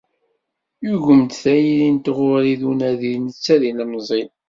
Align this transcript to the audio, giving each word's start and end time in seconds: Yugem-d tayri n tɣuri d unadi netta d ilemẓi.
Yugem-d 0.87 1.31
tayri 1.41 1.87
n 1.95 1.97
tɣuri 2.05 2.53
d 2.59 2.61
unadi 2.71 3.13
netta 3.23 3.55
d 3.61 3.63
ilemẓi. 3.69 4.23